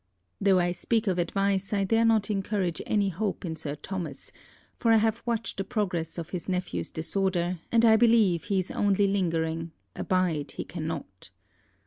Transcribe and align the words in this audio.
Though 0.41 0.57
I 0.59 0.71
speak 0.71 1.05
of 1.05 1.19
advice, 1.19 1.73
I 1.73 1.83
dare 1.83 2.05
not 2.05 2.31
encourage 2.31 2.81
any 2.87 3.09
hope 3.09 3.45
in 3.45 3.55
Sir 3.55 3.75
Thomas, 3.75 4.31
for 4.75 4.91
I 4.91 4.95
have 4.97 5.21
watched 5.27 5.57
the 5.57 5.63
progress 5.63 6.17
of 6.17 6.31
his 6.31 6.49
nephew's 6.49 6.89
disorder, 6.89 7.59
and 7.71 7.85
I 7.85 7.97
believe 7.97 8.45
he 8.45 8.57
is 8.57 8.71
only 8.71 9.05
lingering 9.05 9.73
abide 9.95 10.53
he 10.53 10.63
cannot. 10.63 11.29